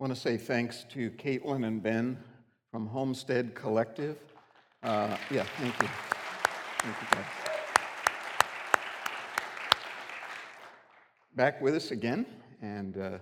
[0.00, 2.16] want to say thanks to Caitlin and Ben
[2.72, 4.16] from Homestead Collective.
[4.82, 5.88] Uh, yeah, thank you.
[6.78, 7.24] Thank you, guys.
[11.36, 12.24] Back with us again,
[12.62, 13.18] and uh,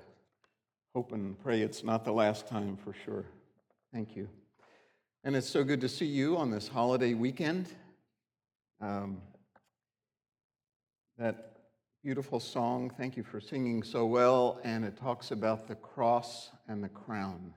[0.94, 3.24] hope and pray it's not the last time for sure.
[3.92, 4.28] Thank you.
[5.24, 7.66] And it's so good to see you on this holiday weekend.
[8.80, 9.20] Um,
[11.18, 11.57] that
[12.04, 16.82] beautiful song, thank you for singing so well, and it talks about the cross and
[16.82, 17.52] the crown.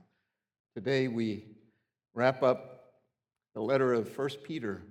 [0.74, 1.44] Today we
[2.12, 2.94] wrap up
[3.54, 4.82] the letter of First Peter.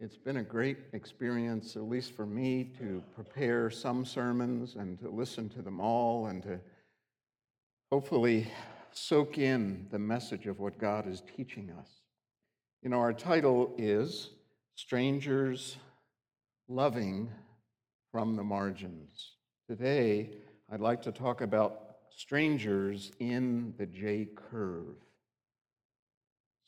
[0.00, 5.08] It's been a great experience, at least for me, to prepare some sermons and to
[5.08, 6.58] listen to them all and to
[7.92, 8.48] hopefully
[8.90, 11.88] soak in the message of what God is teaching us.
[12.82, 14.30] You know, our title is
[14.74, 15.76] Strangers
[16.68, 17.30] Loving
[18.12, 19.36] from the Margins.
[19.66, 20.28] Today,
[20.70, 24.96] I'd like to talk about strangers in the J curve.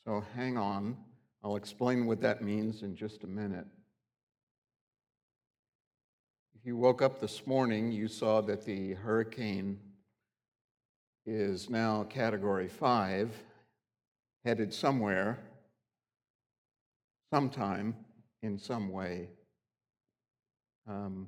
[0.05, 0.97] So hang on,
[1.43, 3.67] I'll explain what that means in just a minute.
[6.59, 9.79] If you woke up this morning, you saw that the hurricane
[11.27, 13.31] is now category five,
[14.43, 15.37] headed somewhere
[17.31, 17.95] sometime
[18.41, 19.29] in some way.
[20.87, 21.27] Um,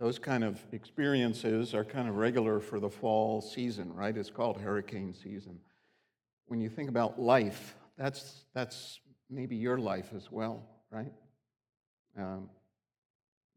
[0.00, 4.16] those kind of experiences are kind of regular for the fall season, right?
[4.16, 5.58] It's called hurricane season.
[6.46, 11.12] When you think about life, that's, that's maybe your life as well, right?
[12.18, 12.48] Um,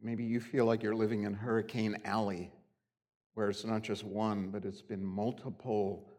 [0.01, 2.51] maybe you feel like you're living in Hurricane Alley,
[3.35, 6.09] where it's not just one, but it's been multiple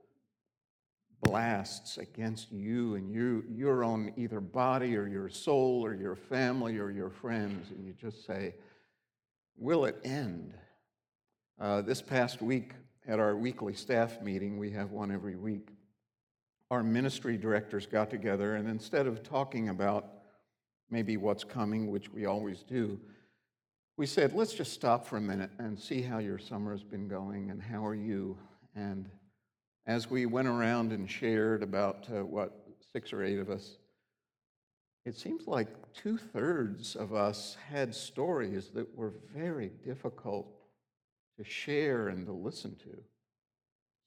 [1.21, 6.79] blasts against you and you, your own either body or your soul or your family
[6.79, 8.55] or your friends, and you just say,
[9.57, 10.55] Will it end?
[11.61, 12.73] Uh, this past week
[13.07, 15.69] at our weekly staff meeting, we have one every week,
[16.71, 20.07] our ministry directors got together, and instead of talking about
[20.91, 22.99] maybe what's coming, which we always do,
[23.97, 27.07] we said, let's just stop for a minute and see how your summer has been
[27.07, 28.37] going and how are you.
[28.75, 29.09] And
[29.87, 33.79] as we went around and shared about uh, what six or eight of us,
[35.05, 40.47] it seems like two thirds of us had stories that were very difficult
[41.39, 42.97] to share and to listen to.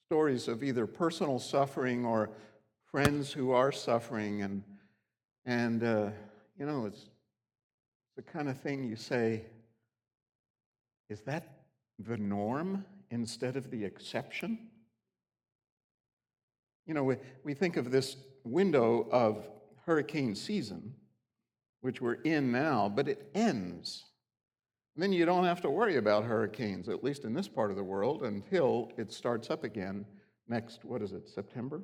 [0.10, 2.32] Stories of either personal suffering or
[2.92, 4.42] friends who are suffering.
[4.42, 4.64] And,
[5.46, 6.10] and uh,
[6.58, 7.10] you know, it's
[8.16, 9.44] the kind of thing you say,
[11.10, 11.66] is that
[12.00, 14.58] the norm instead of the exception?
[16.88, 19.46] You know, we, we think of this window of
[19.88, 20.94] hurricane season,
[21.82, 24.04] which we're in now, but it ends.
[24.96, 27.78] And then you don't have to worry about hurricanes, at least in this part of
[27.78, 30.06] the world, until it starts up again
[30.48, 31.82] next, what is it, September?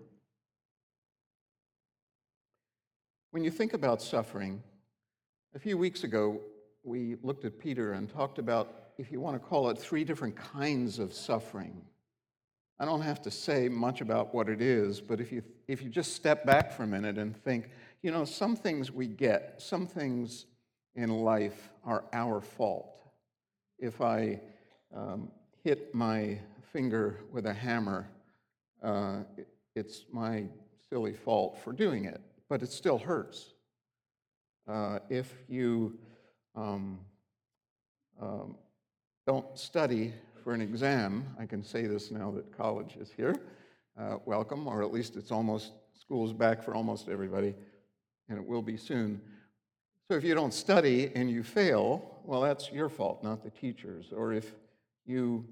[3.31, 4.61] When you think about suffering,
[5.55, 6.41] a few weeks ago,
[6.83, 10.35] we looked at Peter and talked about, if you want to call it, three different
[10.35, 11.81] kinds of suffering.
[12.79, 15.89] I don't have to say much about what it is, but if you, if you
[15.89, 17.69] just step back for a minute and think,
[18.03, 20.45] you know, some things we get, some things
[20.95, 23.01] in life are our fault.
[23.79, 24.41] If I
[24.95, 25.31] um,
[25.63, 26.37] hit my
[26.73, 28.09] finger with a hammer,
[28.83, 29.21] uh,
[29.75, 30.43] it's my
[30.89, 33.53] silly fault for doing it, but it still hurts.
[34.67, 35.97] Uh, if you
[36.55, 36.99] um,
[38.21, 38.57] um,
[39.25, 41.25] don't study for an exam.
[41.39, 43.35] I can say this now that college is here.
[43.97, 47.55] Uh, welcome, or at least it's almost, school's back for almost everybody,
[48.29, 49.21] and it will be soon.
[50.09, 54.11] So if you don't study and you fail, well, that's your fault, not the teacher's.
[54.11, 54.53] Or if
[55.05, 55.45] you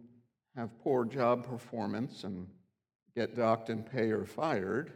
[0.56, 2.48] have poor job performance and
[3.16, 4.94] get docked and pay or fired,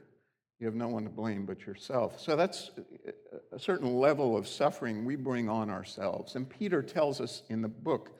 [0.59, 2.19] you have no one to blame but yourself.
[2.19, 2.71] So that's
[3.51, 6.35] a certain level of suffering we bring on ourselves.
[6.35, 8.11] And Peter tells us in the book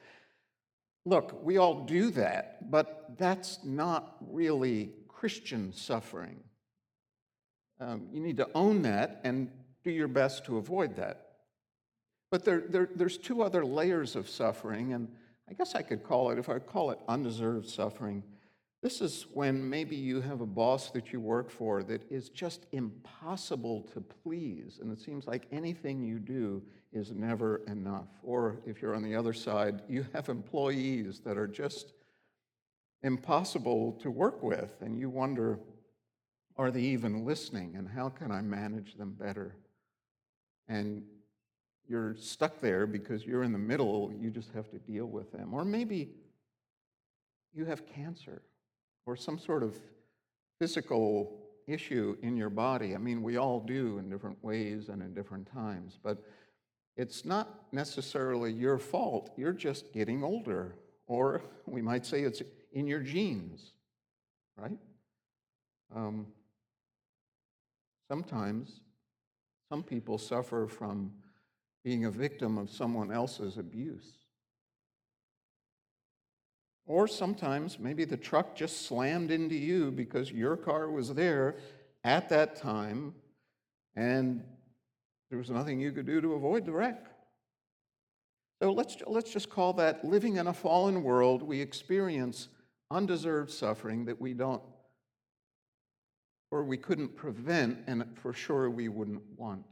[1.08, 6.40] Look, we all do that, but that's not really Christian suffering.
[7.80, 9.50] Um, you need to own that and
[9.84, 11.28] do your best to avoid that.
[12.32, 15.08] But there, there, there's two other layers of suffering, and
[15.50, 18.24] I guess I could call it, if I call it undeserved suffering,
[18.82, 22.68] this is when maybe you have a boss that you work for that is just
[22.72, 26.62] impossible to please, and it seems like anything you do
[26.94, 28.10] is never enough.
[28.22, 31.94] Or if you're on the other side, you have employees that are just
[33.02, 35.60] impossible to work with, and you wonder,
[36.58, 39.56] are they even listening, and how can I manage them better?
[40.68, 41.04] And
[41.88, 45.54] you're stuck there because you're in the middle, you just have to deal with them.
[45.54, 46.10] Or maybe
[47.54, 48.42] you have cancer
[49.06, 49.76] or some sort of
[50.60, 51.38] physical
[51.68, 52.96] issue in your body.
[52.96, 56.24] I mean, we all do in different ways and in different times, but
[56.98, 59.32] it's not necessarily your fault.
[59.36, 60.76] You're just getting older.
[61.08, 62.42] Or we might say it's
[62.72, 63.74] in your genes,
[64.58, 64.78] right?
[65.96, 66.28] Um,
[68.08, 68.82] sometimes
[69.70, 71.12] some people suffer from
[71.84, 74.26] being a victim of someone else's abuse.
[76.88, 81.58] Or sometimes maybe the truck just slammed into you because your car was there
[82.04, 83.16] at that time
[83.96, 84.44] and
[85.30, 87.08] there was nothing you could do to avoid the wreck.
[88.62, 91.42] So let's, let's just call that living in a fallen world.
[91.42, 92.48] We experience
[92.92, 94.62] undeserved suffering that we don't,
[96.56, 99.66] or we couldn't prevent, and for sure we wouldn't want.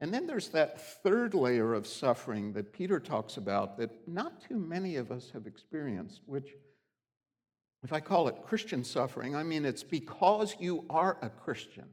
[0.00, 4.58] And then there's that third layer of suffering that Peter talks about that not too
[4.58, 6.48] many of us have experienced, which,
[7.84, 11.90] if I call it Christian suffering, I mean it's because you are a Christian.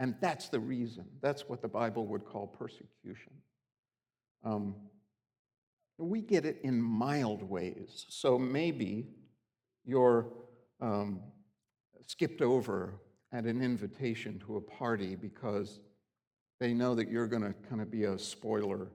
[0.00, 1.04] And that's the reason.
[1.20, 3.34] That's what the Bible would call persecution.
[4.42, 4.76] Um,
[5.98, 8.06] we get it in mild ways.
[8.08, 9.08] So maybe
[9.84, 10.32] you're
[10.80, 11.20] um,
[12.06, 12.94] skipped over
[13.32, 15.80] at an invitation to a party because
[16.60, 18.88] they know that you're going to kind of be a spoiler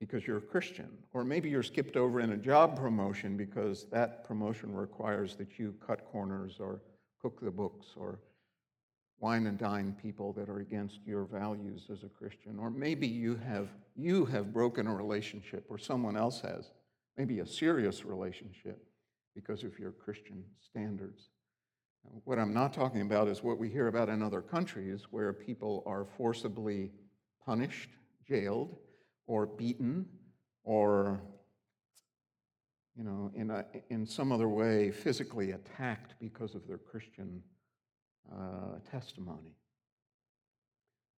[0.00, 0.88] because you're a Christian.
[1.12, 5.74] Or maybe you're skipped over in a job promotion because that promotion requires that you
[5.86, 6.80] cut corners or
[7.20, 8.18] cook the books or
[9.20, 12.58] wine and dine people that are against your values as a Christian.
[12.58, 16.72] Or maybe you have, you have broken a relationship or someone else has,
[17.16, 18.84] maybe a serious relationship
[19.36, 21.28] because of your Christian standards.
[22.24, 25.82] What I'm not talking about is what we hear about in other countries where people
[25.86, 26.90] are forcibly
[27.44, 27.90] punished,
[28.28, 28.76] jailed,
[29.26, 30.06] or beaten,
[30.64, 31.20] or
[32.96, 37.42] you know, in, a, in some other way physically attacked because of their Christian
[38.30, 39.56] uh, testimony.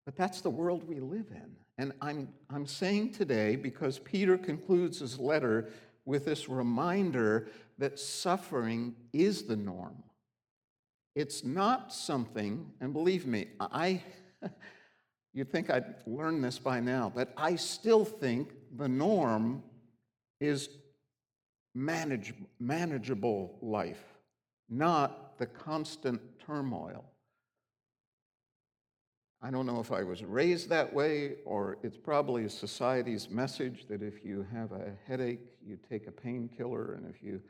[0.04, 1.56] But that's the world we live in.
[1.78, 5.70] And I'm, I'm saying today, because Peter concludes his letter
[6.04, 7.48] with this reminder
[7.78, 10.02] that suffering is the norm.
[11.14, 14.02] It's not something, and believe me, I,
[15.32, 19.62] you'd think I'd learn this by now, but I still think the norm
[20.40, 20.69] is
[21.75, 24.02] manage, manageable life,
[24.69, 27.05] not the constant turmoil.
[29.40, 34.02] I don't know if I was raised that way, or it's probably society's message that
[34.02, 37.40] if you have a headache, you take a painkiller, and if you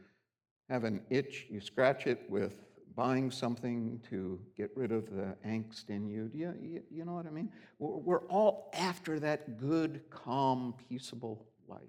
[0.69, 2.57] have an itch, you scratch it with
[2.95, 6.29] buying something to get rid of the angst in you.
[6.29, 7.51] Do you, you, know what I mean?
[7.79, 11.81] We're, we're all after that good, calm, peaceable life.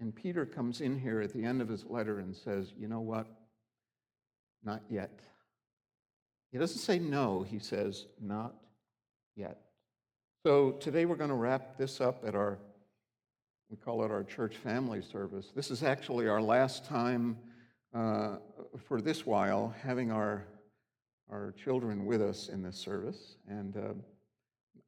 [0.00, 3.00] And Peter comes in here at the end of his letter and says, You know
[3.00, 3.26] what?
[4.64, 5.20] Not yet.
[6.50, 8.54] He doesn't say no, he says, Not
[9.36, 9.58] yet.
[10.44, 12.58] So today we're going to wrap this up at our,
[13.70, 15.52] we call it our church family service.
[15.54, 17.36] This is actually our last time
[17.94, 18.38] uh,
[18.78, 20.46] for this while having our,
[21.30, 23.36] our children with us in this service.
[23.48, 23.94] And uh,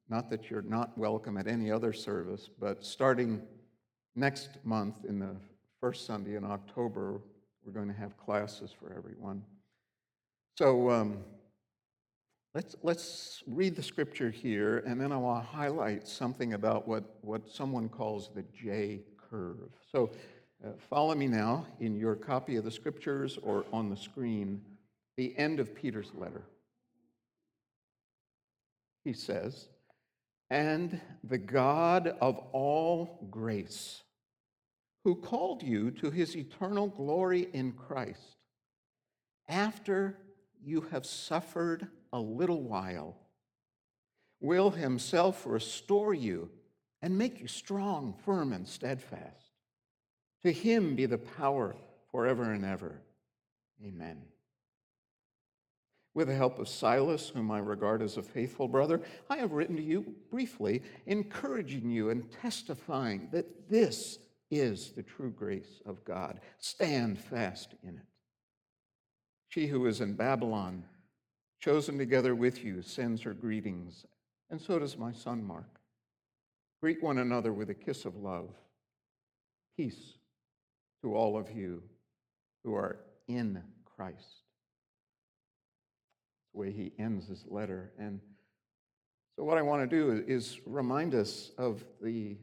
[0.09, 3.43] not that you're not welcome at any other service, but starting
[4.15, 5.37] next month in the
[5.81, 7.21] first Sunday in October,
[7.65, 9.43] we're going to have classes for everyone.
[10.57, 11.19] So um,
[12.55, 17.05] let's, let's read the scripture here, and then I want to highlight something about what,
[17.23, 19.01] what someone calls the J
[19.31, 19.71] curve.
[19.91, 20.11] So
[20.65, 24.63] uh, follow me now in your copy of the scriptures or on the screen,
[25.17, 26.43] the end of Peter's letter.
[29.05, 29.69] He says,
[30.51, 34.03] And the God of all grace,
[35.05, 38.39] who called you to his eternal glory in Christ,
[39.49, 40.17] after
[40.63, 43.17] you have suffered a little while,
[44.41, 46.49] will himself restore you
[47.03, 49.44] and make you strong, firm, and steadfast.
[50.45, 51.75] To him be the power
[52.11, 53.01] forever and ever.
[53.83, 54.23] Amen.
[56.13, 59.77] With the help of Silas, whom I regard as a faithful brother, I have written
[59.77, 64.19] to you briefly, encouraging you and testifying that this
[64.51, 66.41] is the true grace of God.
[66.59, 68.07] Stand fast in it.
[69.49, 70.85] She who is in Babylon,
[71.59, 74.05] chosen together with you, sends her greetings,
[74.51, 75.81] and so does my son Mark.
[76.81, 78.51] Greet one another with a kiss of love.
[79.77, 80.15] Peace
[81.05, 81.83] to all of you
[82.65, 82.97] who are
[83.29, 83.63] in
[83.95, 84.41] Christ.
[86.53, 87.93] the way he ends his letter.
[87.99, 88.21] And
[89.37, 92.39] so, what I want to do is remind us of the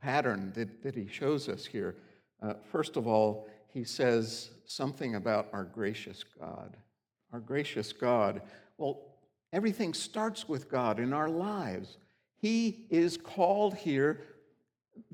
[0.00, 1.96] pattern that, that he shows us here.
[2.42, 6.78] Uh, first of all, he says something about our gracious God.
[7.34, 8.40] Our gracious God.
[8.78, 9.00] Well,
[9.52, 11.98] everything starts with God in our lives.
[12.40, 14.22] He is called here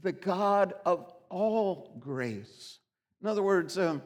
[0.00, 2.78] the God of all grace.
[3.20, 4.02] In other words, um,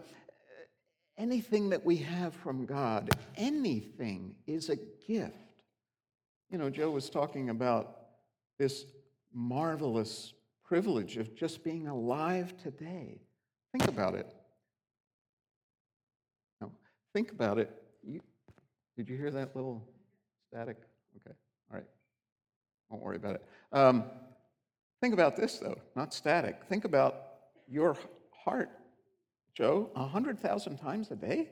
[1.19, 4.77] anything that we have from God, anything is a
[5.07, 5.37] gift.
[6.51, 7.97] You know, Joe was talking about
[8.59, 8.85] this
[9.33, 13.21] marvelous privilege of just being alive today.
[13.73, 14.27] Think about it.
[16.61, 16.73] No,
[17.15, 17.71] think about it.
[18.03, 18.21] You,
[18.97, 19.89] did you hear that little
[20.49, 20.77] static?
[21.17, 21.35] Okay,
[21.71, 21.87] all right.
[22.91, 23.45] Don't worry about it.
[23.73, 24.05] Um,
[25.03, 26.63] think about this, though, not static.
[26.69, 27.25] Think about
[27.69, 27.97] your
[28.31, 28.71] heart,
[29.53, 31.49] Joe, 100,000 times a day,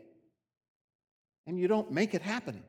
[1.49, 2.63] and you don't make it happen.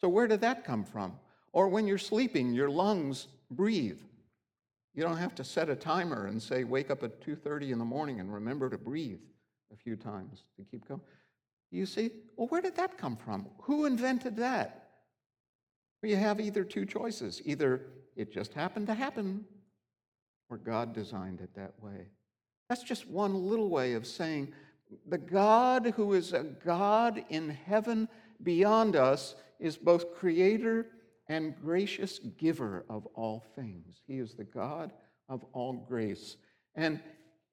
[0.00, 1.12] So, where did that come from?
[1.52, 4.00] Or when you're sleeping, your lungs breathe.
[4.94, 7.84] You don't have to set a timer and say, wake up at 2.30 in the
[7.84, 9.20] morning and remember to breathe
[9.72, 11.02] a few times to keep going.
[11.70, 13.46] You see, well, where did that come from?
[13.62, 14.88] Who invented that?
[16.02, 17.42] Well, you have either two choices.
[17.44, 17.82] Either
[18.16, 19.44] it just happened to happen,
[20.50, 22.08] or God designed it that way.
[22.68, 24.52] That's just one little way of saying
[25.06, 28.08] the God who is a God in heaven
[28.42, 30.86] beyond us is both creator
[31.28, 34.02] and gracious giver of all things.
[34.06, 34.92] He is the God
[35.28, 36.36] of all grace.
[36.74, 37.00] And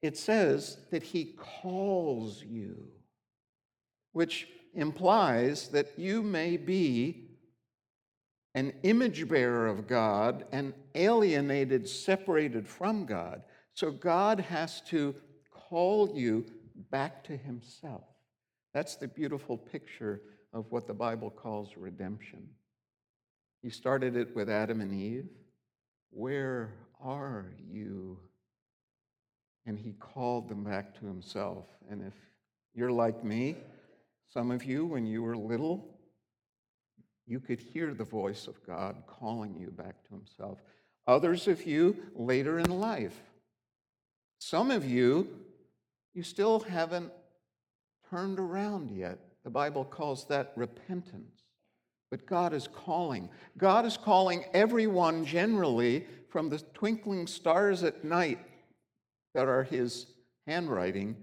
[0.01, 2.87] it says that he calls you,
[4.13, 7.25] which implies that you may be
[8.55, 13.43] an image bearer of God and alienated, separated from God.
[13.74, 15.13] So God has to
[15.51, 16.45] call you
[16.89, 18.05] back to himself.
[18.74, 20.21] That's the beautiful picture
[20.53, 22.47] of what the Bible calls redemption.
[23.62, 25.27] He started it with Adam and Eve.
[26.12, 28.17] Where are you?
[29.65, 31.65] And he called them back to himself.
[31.89, 32.13] And if
[32.74, 33.57] you're like me,
[34.29, 35.94] some of you, when you were little,
[37.27, 40.60] you could hear the voice of God calling you back to himself.
[41.08, 43.20] Others of you later in life.
[44.39, 45.27] Some of you,
[46.13, 47.12] you still haven't
[48.10, 49.20] turned around yet.
[49.44, 51.41] The Bible calls that repentance.
[52.12, 53.29] But God is calling.
[53.58, 58.39] God is calling everyone generally from the twinkling stars at night
[59.34, 60.08] that are his
[60.48, 61.15] handwriting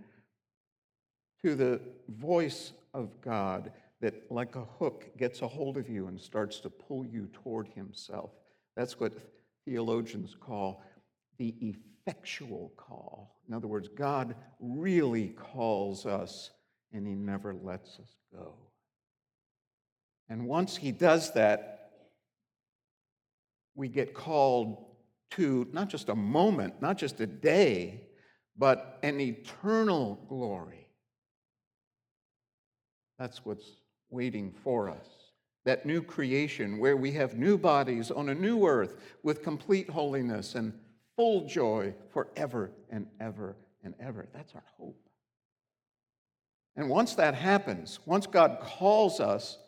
[1.44, 6.20] to the voice of God that, like a hook, gets a hold of you and
[6.20, 8.30] starts to pull you toward himself.
[8.76, 9.12] That's what
[9.64, 10.82] theologians call
[11.38, 13.40] the effectual call.
[13.48, 16.50] In other words, God really calls us
[16.92, 18.54] and he never lets us go.
[20.28, 21.90] And once he does that,
[23.74, 24.84] we get called
[25.30, 28.08] to not just a moment, not just a day,
[28.58, 30.88] but an eternal glory.
[33.18, 33.81] That's what's
[34.12, 35.06] waiting for us.
[35.64, 40.54] That new creation where we have new bodies on a new earth with complete holiness
[40.54, 40.72] and
[41.16, 44.28] full joy forever and ever and ever.
[44.32, 44.98] That's our hope.
[46.74, 49.58] And once that happens, once God calls us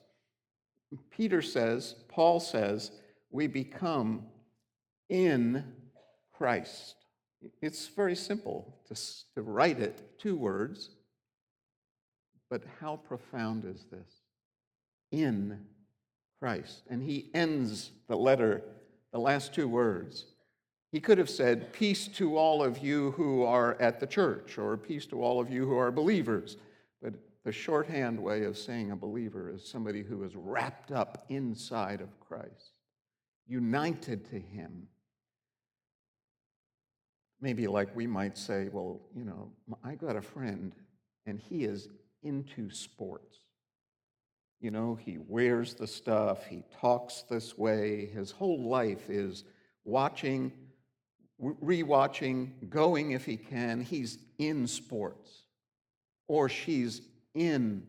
[1.11, 2.91] Peter says, Paul says,
[3.31, 4.27] we become
[5.09, 5.65] in
[6.33, 6.97] Christ.
[7.61, 8.95] It's very simple to,
[9.35, 10.91] to write it, two words,
[12.51, 14.24] but how profound is this?
[15.23, 15.61] In
[16.41, 16.83] Christ.
[16.91, 18.63] And he ends the letter,
[19.13, 20.27] the last two words.
[20.91, 24.77] He could have said, Peace to all of you who are at the church, or
[24.77, 26.57] peace to all of you who are believers.
[27.03, 32.01] But the shorthand way of saying a believer is somebody who is wrapped up inside
[32.01, 32.73] of Christ,
[33.47, 34.89] united to Him.
[37.41, 39.51] Maybe like we might say, well, you know,
[39.83, 40.73] I got a friend
[41.27, 41.89] and he is
[42.23, 43.39] into sports.
[44.65, 49.45] You know, he wears the stuff, he talks this way, his whole life is
[49.85, 50.53] watching,
[51.39, 53.83] rewatching, going if he can.
[53.83, 55.43] He's in sports.
[56.29, 57.03] Or she's
[57.35, 57.87] in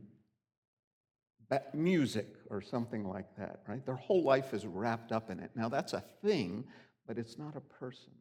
[1.73, 3.85] music or something like that, right?
[3.85, 5.51] Their whole life is wrapped up in it.
[5.55, 6.65] Now, that's a thing,
[7.07, 8.11] but it's not a person.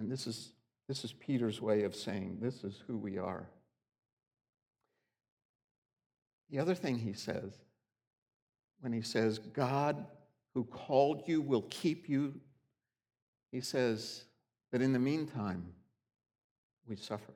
[0.00, 0.50] And this is,
[0.88, 3.48] this is Peter's way of saying this is who we are.
[6.52, 7.54] The other thing he says,
[8.80, 10.04] when he says, God
[10.52, 12.34] who called you will keep you,
[13.50, 14.24] he says
[14.70, 15.64] that in the meantime,
[16.86, 17.32] we suffer.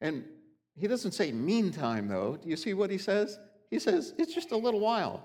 [0.00, 0.24] And
[0.74, 2.36] he doesn't say meantime, though.
[2.36, 3.38] Do you see what he says?
[3.70, 5.22] He says it's just a little while.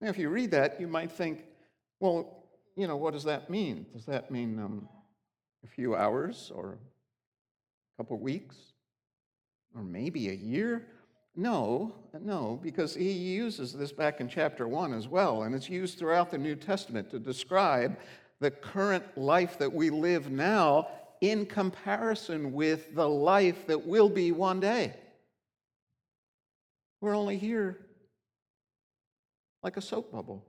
[0.00, 1.44] Now, if you read that, you might think,
[1.98, 2.44] well,
[2.76, 3.86] you know, what does that mean?
[3.92, 4.88] Does that mean um,
[5.64, 8.54] a few hours or a couple weeks
[9.74, 10.86] or maybe a year.
[11.36, 15.98] No, no, because he uses this back in chapter 1 as well, and it's used
[15.98, 17.96] throughout the New Testament to describe
[18.40, 20.88] the current life that we live now
[21.20, 24.94] in comparison with the life that will be one day.
[27.00, 27.78] We're only here
[29.62, 30.44] like a soap bubble.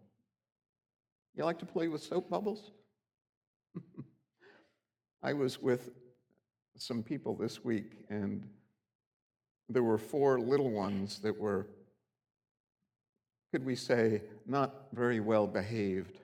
[1.36, 2.72] You like to play with soap bubbles?
[5.24, 5.90] I was with
[6.78, 8.48] some people this week, and
[9.70, 11.68] there were four little ones that were,
[13.52, 16.20] could we say, not very well behaved.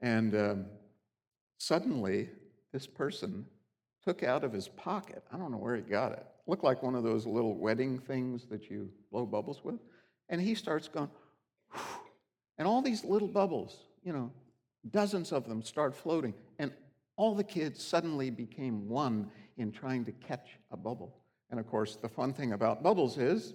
[0.00, 0.66] And um,
[1.58, 2.30] suddenly,
[2.72, 3.44] this person
[4.02, 6.94] took out of his pocket, I don't know where he got it, looked like one
[6.94, 9.78] of those little wedding things that you blow bubbles with.
[10.30, 11.10] And he starts going,
[12.58, 14.32] and all these little bubbles, you know,
[14.90, 16.32] dozens of them start floating.
[16.58, 16.72] And
[17.16, 21.19] all the kids suddenly became one in trying to catch a bubble.
[21.50, 23.54] And of course, the fun thing about bubbles is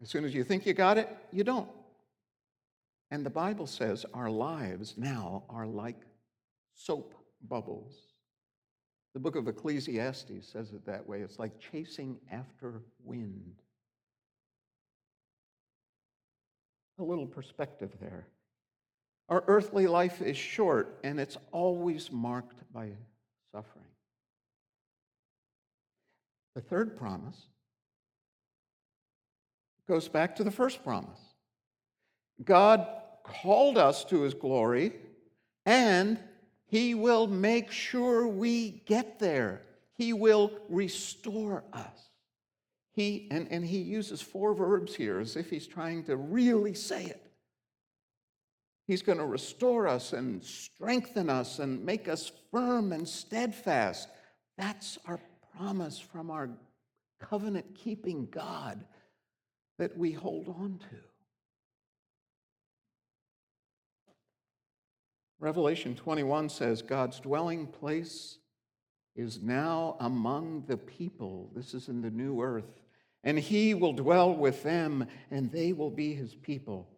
[0.00, 1.68] as soon as you think you got it, you don't.
[3.10, 6.00] And the Bible says our lives now are like
[6.74, 7.14] soap
[7.48, 7.94] bubbles.
[9.14, 11.20] The book of Ecclesiastes says it that way.
[11.20, 13.54] It's like chasing after wind.
[16.98, 18.26] A little perspective there.
[19.28, 22.90] Our earthly life is short and it's always marked by
[23.52, 23.87] suffering.
[26.58, 27.40] The third promise
[29.86, 31.20] goes back to the first promise.
[32.42, 32.84] God
[33.22, 34.92] called us to his glory,
[35.64, 36.18] and
[36.66, 39.62] he will make sure we get there.
[39.98, 42.10] He will restore us.
[42.90, 47.04] He, and, and he uses four verbs here as if he's trying to really say
[47.04, 47.22] it.
[48.88, 54.08] He's going to restore us and strengthen us and make us firm and steadfast.
[54.56, 55.20] That's our
[55.58, 56.50] promise from our
[57.20, 58.84] covenant keeping God
[59.78, 60.96] that we hold on to.
[65.40, 68.38] Revelation 21 says God's dwelling place
[69.14, 71.50] is now among the people.
[71.54, 72.82] This is in the new earth.
[73.24, 76.88] And he will dwell with them, and they will be his people.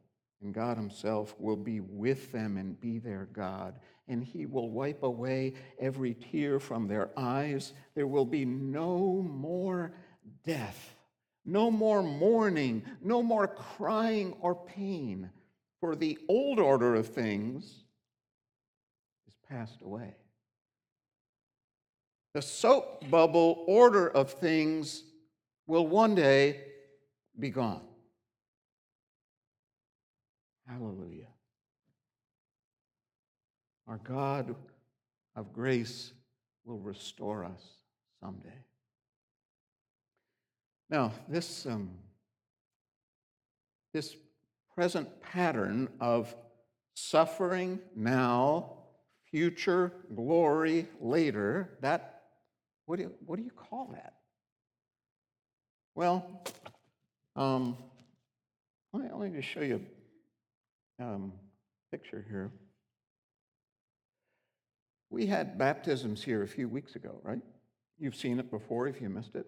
[0.43, 3.79] And God himself will be with them and be their God.
[4.09, 7.75] And he will wipe away every tear from their eyes.
[7.95, 9.93] There will be no more
[10.45, 10.95] death,
[11.45, 15.31] no more mourning, no more crying or pain.
[15.81, 17.65] For the old order of things
[19.29, 20.15] is passed away.
[22.33, 25.03] The soap bubble order of things
[25.67, 26.61] will one day
[27.39, 27.83] be gone.
[30.71, 31.27] Hallelujah.
[33.89, 34.55] Our God
[35.35, 36.13] of grace
[36.65, 37.61] will restore us
[38.23, 38.55] someday.
[40.89, 41.91] Now, this, um,
[43.93, 44.15] this
[44.77, 46.35] present pattern of
[46.95, 48.75] suffering now,
[49.29, 52.23] future glory later, that,
[52.87, 54.15] what do you, what do you call that?
[55.97, 56.45] Well,
[57.35, 57.77] um,
[58.93, 59.85] let, me, let me just show you
[61.01, 61.33] um,
[61.91, 62.53] picture here.
[65.09, 67.41] We had baptisms here a few weeks ago, right?
[67.99, 69.47] You've seen it before if you missed it.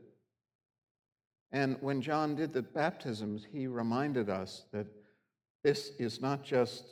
[1.52, 4.86] And when John did the baptisms, he reminded us that
[5.62, 6.84] this is not just,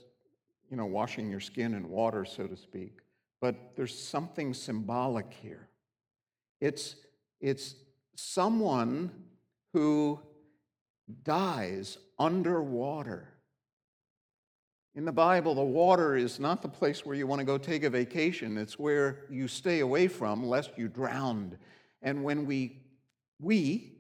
[0.71, 2.99] you know, washing your skin in water, so to speak,
[3.41, 5.69] but there's something symbolic here.
[6.61, 6.97] It's,
[7.41, 7.75] it's
[8.15, 9.11] someone
[9.73, 10.21] who
[11.25, 13.40] dies underwater
[14.95, 17.85] in the Bible, the water is not the place where you want to go take
[17.85, 18.59] a vacation.
[18.59, 21.57] It's where you stay away from lest you drown.
[22.03, 22.81] And when we,
[23.39, 23.93] we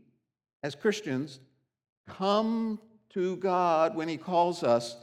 [0.62, 1.40] as Christians,
[2.09, 4.96] come to God when He calls us,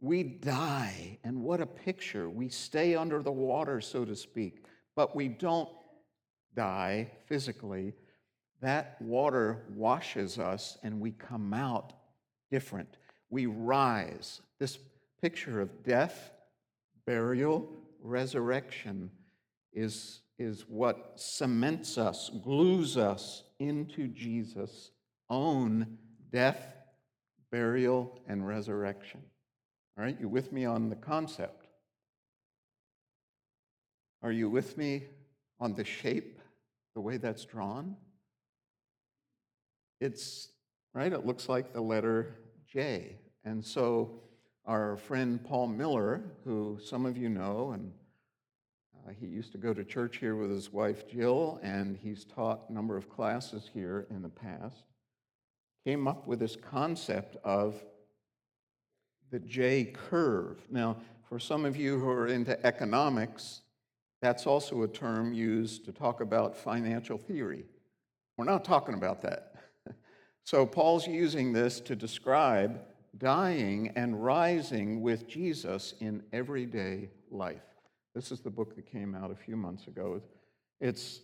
[0.00, 1.18] we die.
[1.22, 2.30] And what a picture.
[2.30, 4.64] We stay under the water, so to speak,
[4.96, 5.68] but we don't
[6.56, 7.92] die physically.
[8.60, 11.92] That water washes us and we come out
[12.50, 12.96] different.
[13.28, 14.40] We rise.
[14.58, 14.78] This
[15.20, 16.30] picture of death,
[17.06, 17.68] burial,
[18.02, 19.10] resurrection
[19.72, 24.90] is, is what cements us, glues us into Jesus'
[25.28, 25.98] own
[26.32, 26.74] death,
[27.50, 29.20] burial, and resurrection.
[29.98, 31.66] All right, you with me on the concept?
[34.22, 35.04] Are you with me
[35.58, 36.40] on the shape,
[36.94, 37.96] the way that's drawn?
[40.00, 40.48] It's,
[40.94, 43.18] right, it looks like the letter J.
[43.44, 44.22] And so
[44.70, 47.92] our friend Paul Miller, who some of you know, and
[48.94, 52.68] Uh, he used to go to church here with his wife Jill, and he's taught
[52.68, 54.84] a number of classes here in the past.
[55.86, 57.82] Came up with this concept of
[59.30, 60.60] the J curve.
[60.70, 63.62] Now, for some of you who are into economics,
[64.20, 67.64] that's also a term used to talk about financial theory.
[68.36, 69.54] We're not talking about that.
[70.44, 72.80] so, Paul's using this to describe
[73.18, 77.62] dying and rising with Jesus in everyday life.
[78.14, 80.20] This is the book that came out a few months ago.
[80.80, 81.20] It's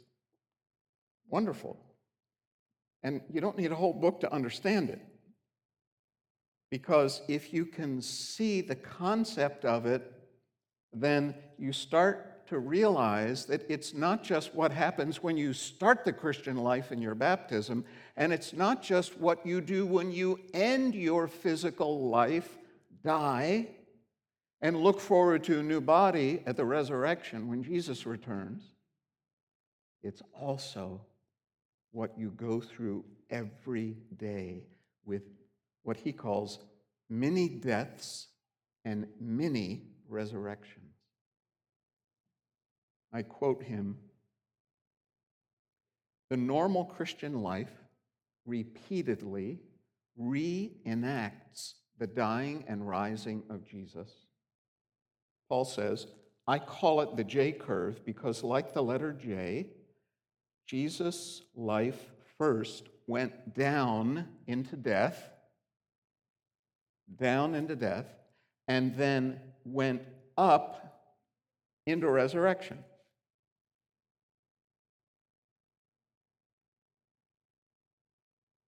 [1.28, 1.76] wonderful.
[3.02, 5.00] And you don't need a whole book to understand it.
[6.70, 10.12] Because if you can see the concept of it,
[10.92, 16.12] then you start to realize that it's not just what happens when you start the
[16.12, 17.84] Christian life in your baptism,
[18.16, 22.56] and it's not just what you do when you end your physical life,
[23.04, 23.68] die,
[24.62, 28.62] and look forward to a new body at the resurrection when Jesus returns.
[30.02, 31.02] It's also
[31.92, 34.64] what you go through every day
[35.04, 35.22] with
[35.82, 36.58] what he calls
[37.10, 38.28] many deaths
[38.84, 40.94] and many resurrections.
[43.12, 43.98] I quote him
[46.30, 47.70] The normal Christian life
[48.46, 49.60] repeatedly
[50.20, 54.10] reenacts the dying and rising of Jesus.
[55.48, 56.06] Paul says,
[56.46, 59.66] I call it the J curve because, like the letter J,
[60.66, 65.30] Jesus' life first went down into death,
[67.18, 68.06] down into death,
[68.68, 70.02] and then went
[70.36, 71.00] up
[71.86, 72.78] into resurrection.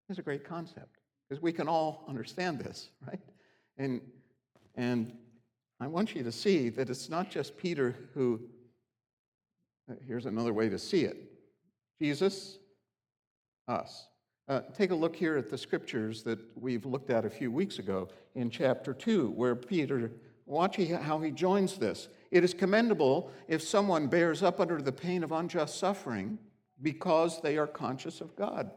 [0.09, 3.19] It's a great concept because we can all understand this, right?
[3.77, 4.01] And,
[4.75, 5.13] and
[5.79, 8.39] I want you to see that it's not just Peter who,
[9.91, 11.17] uh, here's another way to see it
[12.01, 12.59] Jesus,
[13.67, 14.07] us.
[14.47, 17.79] Uh, take a look here at the scriptures that we've looked at a few weeks
[17.79, 20.11] ago in chapter 2, where Peter,
[20.45, 22.07] watch how he joins this.
[22.31, 26.37] It is commendable if someone bears up under the pain of unjust suffering
[26.81, 28.71] because they are conscious of God.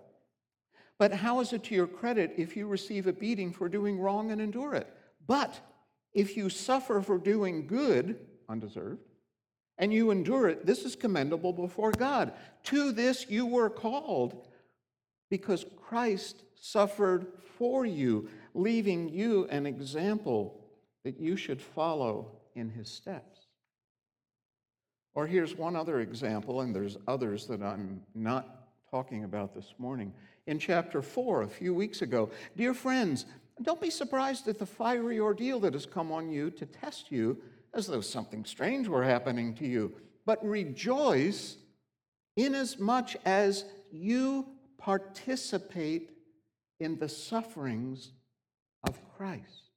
[1.00, 4.32] But how is it to your credit if you receive a beating for doing wrong
[4.32, 4.86] and endure it?
[5.26, 5.58] But
[6.12, 8.18] if you suffer for doing good,
[8.50, 9.00] undeserved,
[9.78, 12.34] and you endure it, this is commendable before God.
[12.64, 14.46] To this you were called
[15.30, 20.60] because Christ suffered for you, leaving you an example
[21.04, 23.46] that you should follow in his steps.
[25.14, 30.12] Or here's one other example, and there's others that I'm not talking about this morning
[30.50, 32.28] in chapter 4 a few weeks ago.
[32.56, 33.24] Dear friends,
[33.62, 37.38] don't be surprised at the fiery ordeal that has come on you to test you
[37.72, 39.92] as though something strange were happening to you,
[40.26, 41.56] but rejoice
[42.36, 44.44] inasmuch as you
[44.76, 46.10] participate
[46.80, 48.10] in the sufferings
[48.82, 49.70] of Christ.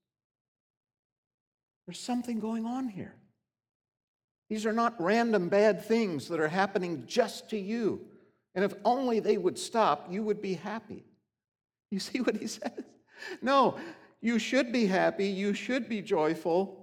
[1.85, 3.13] There's something going on here.
[4.49, 8.07] These are not random bad things that are happening just to you.
[8.55, 11.03] And if only they would stop, you would be happy.
[11.89, 12.71] You see what he says?
[13.41, 13.77] No,
[14.21, 16.79] you should be happy, you should be joyful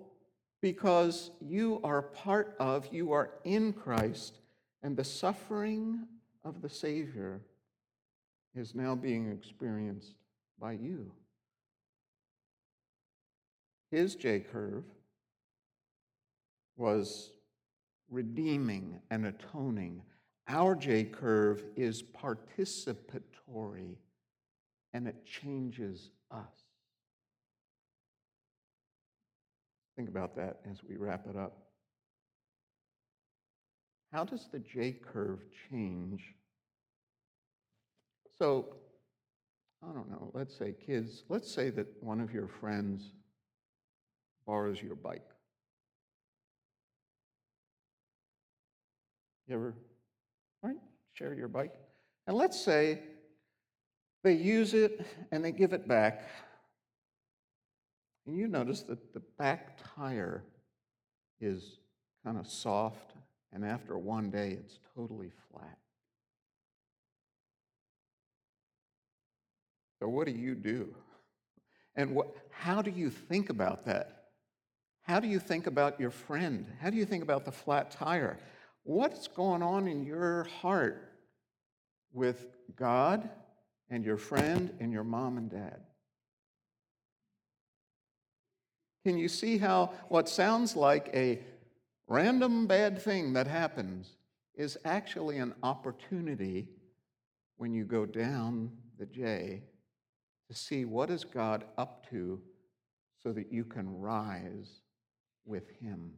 [0.61, 4.39] because you are part of, you are in Christ,
[4.83, 6.07] and the suffering
[6.45, 7.41] of the Savior
[8.55, 10.15] is now being experienced
[10.59, 11.11] by you.
[13.91, 14.85] His J curve
[16.77, 17.33] was
[18.11, 20.03] redeeming and atoning
[20.51, 23.97] our J curve is participatory
[24.93, 26.65] and it changes us.
[29.97, 31.57] Think about that as we wrap it up.
[34.13, 35.39] How does the J curve
[35.71, 36.35] change?
[38.37, 38.75] So,
[39.85, 43.13] I don't know, let's say, kids, let's say that one of your friends
[44.47, 45.29] borrows your bike.
[49.47, 49.75] You ever?
[51.13, 51.73] Share your bike.
[52.27, 53.01] And let's say
[54.23, 56.29] they use it and they give it back.
[58.27, 60.45] And you notice that the back tire
[61.41, 61.79] is
[62.25, 63.15] kind of soft,
[63.53, 65.79] and after one day, it's totally flat.
[69.99, 70.95] So, what do you do?
[71.97, 74.29] And what, how do you think about that?
[75.03, 76.67] How do you think about your friend?
[76.81, 78.39] How do you think about the flat tire?
[78.83, 81.13] What's going on in your heart
[82.13, 83.29] with God
[83.89, 85.81] and your friend and your mom and dad?
[89.05, 91.41] Can you see how what sounds like a
[92.07, 94.17] random bad thing that happens
[94.55, 96.69] is actually an opportunity
[97.57, 99.63] when you go down the J
[100.49, 102.41] to see what is God up to
[103.23, 104.81] so that you can rise
[105.47, 106.13] with him.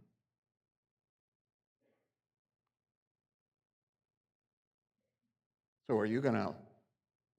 [5.87, 6.55] So are you going to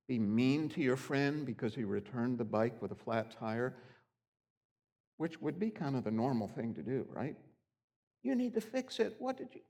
[0.07, 3.75] be mean to your friend because he returned the bike with a flat tire?
[5.17, 7.35] Which would be kind of the normal thing to do, right?
[8.23, 9.15] You need to fix it.
[9.19, 9.61] What did you?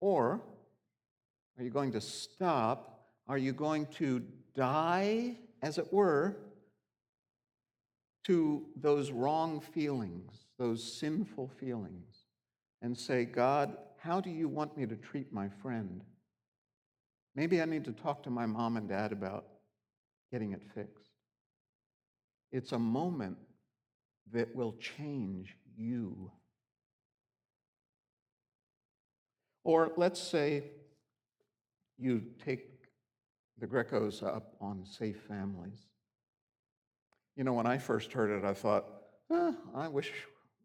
[0.00, 0.40] Or
[1.58, 3.00] are you going to stop?
[3.28, 4.22] Are you going to
[4.54, 6.36] die, as it were,
[8.24, 12.24] to those wrong feelings, those sinful feelings,
[12.82, 16.02] and say, God, how do you want me to treat my friend?
[17.34, 19.46] Maybe I need to talk to my mom and dad about
[20.32, 21.10] getting it fixed.
[22.52, 23.38] It's a moment
[24.32, 26.30] that will change you.
[29.64, 30.64] Or let's say
[31.98, 32.66] you take
[33.58, 35.86] the Grecos up on safe families.
[37.36, 38.86] You know, when I first heard it, I thought,
[39.30, 40.12] eh, I wish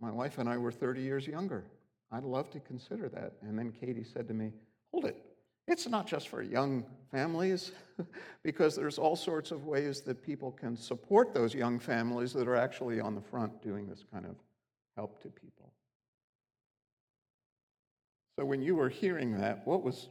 [0.01, 1.65] my wife and I were 30 years younger.
[2.11, 3.33] I'd love to consider that.
[3.41, 4.51] And then Katie said to me,
[4.91, 5.24] Hold it.
[5.67, 7.71] It's not just for young families,
[8.43, 12.55] because there's all sorts of ways that people can support those young families that are
[12.55, 14.35] actually on the front doing this kind of
[14.95, 15.71] help to people.
[18.37, 20.09] So when you were hearing that, what was,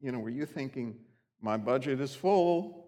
[0.00, 0.96] you know, were you thinking,
[1.40, 2.86] my budget is full?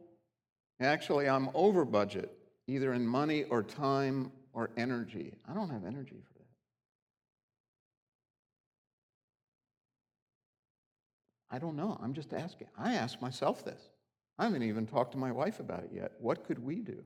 [0.81, 2.33] Actually, I'm over budget,
[2.67, 5.35] either in money or time or energy.
[5.49, 6.23] I don't have energy
[11.51, 11.99] I don't know.
[12.01, 12.69] I'm just asking.
[12.79, 13.81] I ask myself this.
[14.39, 16.13] I haven't even talked to my wife about it yet.
[16.21, 17.03] What could we do?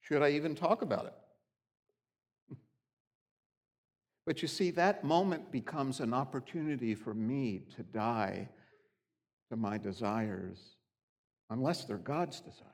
[0.00, 1.14] Should I even talk about it?
[4.26, 8.48] but you see, that moment becomes an opportunity for me to die
[9.50, 10.58] to my desires,
[11.48, 12.66] unless they're God's desires,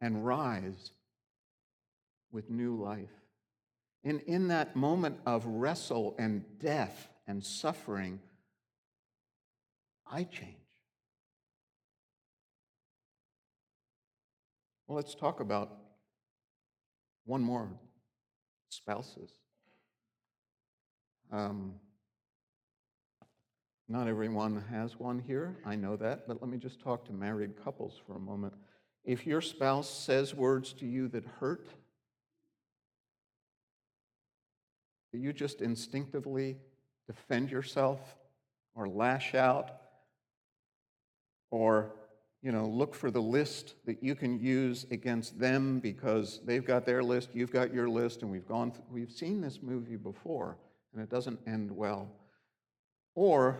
[0.00, 0.90] and rise
[2.32, 3.08] with new life.
[4.02, 8.20] And in that moment of wrestle and death and suffering,
[10.14, 10.54] I change.
[14.86, 15.72] Well, let's talk about
[17.24, 17.68] one more
[18.68, 19.32] spouses.
[21.32, 21.74] Um,
[23.88, 27.60] not everyone has one here, I know that, but let me just talk to married
[27.64, 28.54] couples for a moment.
[29.04, 31.66] If your spouse says words to you that hurt,
[35.12, 36.58] do you just instinctively
[37.08, 38.14] defend yourself
[38.76, 39.80] or lash out
[41.54, 41.92] or
[42.42, 46.84] you know look for the list that you can use against them because they've got
[46.84, 50.58] their list you've got your list and we've gone th- we've seen this movie before
[50.92, 52.08] and it doesn't end well.
[53.14, 53.58] Or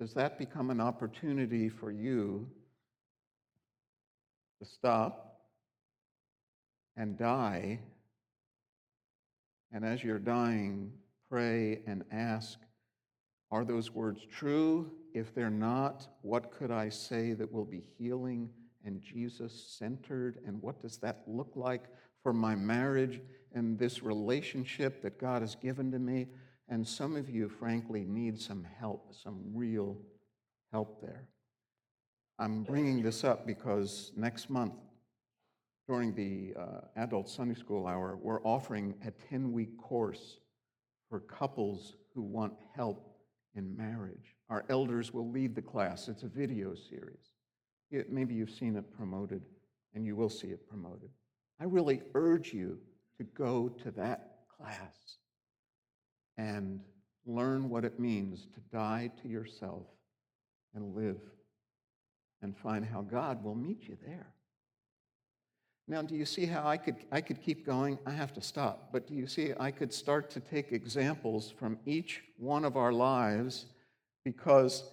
[0.00, 2.48] does that become an opportunity for you
[4.60, 5.40] to stop
[6.96, 7.78] and die?
[9.72, 10.92] And as you're dying
[11.30, 12.58] pray and ask
[13.50, 18.50] are those words true if they're not, what could I say that will be healing
[18.84, 20.38] and Jesus centered?
[20.46, 21.84] And what does that look like
[22.22, 23.20] for my marriage
[23.54, 26.28] and this relationship that God has given to me?
[26.68, 29.98] And some of you, frankly, need some help, some real
[30.72, 31.28] help there.
[32.38, 34.74] I'm bringing this up because next month,
[35.86, 40.38] during the uh, adult Sunday school hour, we're offering a 10 week course
[41.10, 43.12] for couples who want help
[43.54, 44.34] in marriage.
[44.52, 46.08] Our elders will lead the class.
[46.08, 47.30] It's a video series.
[47.90, 49.40] It, maybe you've seen it promoted,
[49.94, 51.08] and you will see it promoted.
[51.58, 52.78] I really urge you
[53.16, 55.16] to go to that class
[56.36, 56.80] and
[57.24, 59.86] learn what it means to die to yourself
[60.74, 61.22] and live
[62.42, 64.34] and find how God will meet you there.
[65.88, 67.98] Now, do you see how I could, I could keep going?
[68.04, 68.90] I have to stop.
[68.92, 72.92] But do you see, I could start to take examples from each one of our
[72.92, 73.64] lives
[74.24, 74.84] because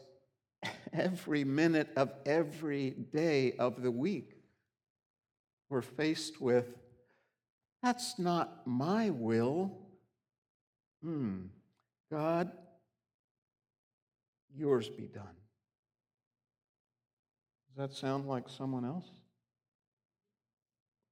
[0.93, 4.35] every minute of every day of the week,
[5.69, 6.65] we're faced with
[7.81, 9.71] that's not my will.
[11.03, 11.45] Hmm.
[12.11, 12.51] God,
[14.53, 15.23] yours be done.
[17.67, 19.09] Does that sound like someone else?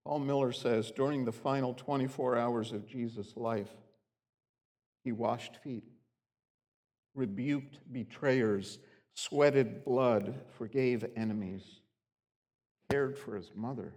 [0.04, 3.70] Paul Miller says during the final 24 hours of Jesus' life,
[5.04, 5.84] he washed feet,
[7.18, 8.78] rebuked betrayers,
[9.14, 11.64] sweated blood, forgave enemies,
[12.90, 13.94] cared for his mother,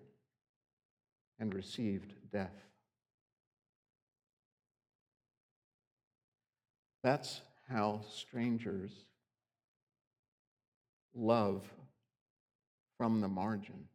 [1.39, 2.57] and received death.
[7.03, 8.91] That's how strangers
[11.15, 11.63] love
[12.97, 13.91] from the margins.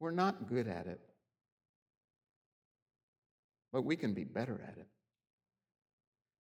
[0.00, 1.00] We're not good at it,
[3.72, 4.88] but we can be better at it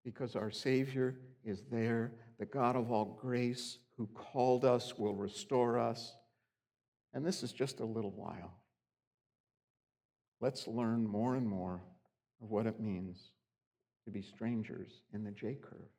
[0.04, 5.78] because our Savior is there, the God of all grace who called us will restore
[5.78, 6.14] us.
[7.12, 8.54] And this is just a little while.
[10.40, 11.82] Let's learn more and more
[12.42, 13.32] of what it means
[14.04, 15.90] to be strangers in the J curve.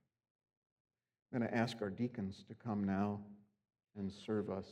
[1.31, 3.19] I'm going to ask our deacons to come now
[3.95, 4.65] and serve us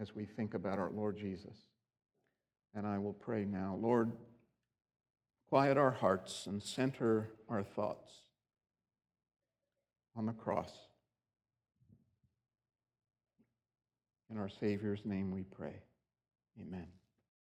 [0.00, 1.56] as we think about our Lord Jesus.
[2.74, 3.78] And I will pray now.
[3.80, 4.12] Lord,
[5.54, 8.10] quiet our hearts and center our thoughts
[10.16, 10.72] on the cross.
[14.32, 15.76] In our Savior's name we pray.
[16.60, 16.88] Amen.